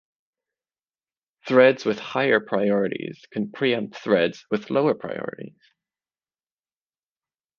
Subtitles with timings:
[1.47, 5.61] Threads with higher priorities can preempt threads with lower priorities.